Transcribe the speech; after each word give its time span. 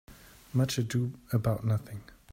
Much 0.53 0.79
Ado 0.79 1.13
About 1.31 1.63
Nothing 1.63 2.01